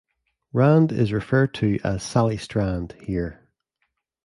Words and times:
Rand 0.51 0.91
is 0.91 1.13
referred 1.13 1.53
to 1.53 1.77
as 1.83 2.01
"Sally 2.01 2.35
Strand" 2.35 2.93
here. 3.03 3.47